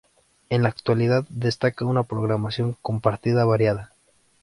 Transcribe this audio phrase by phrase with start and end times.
[0.49, 3.93] En la actualidad destaca una programación compartida variada.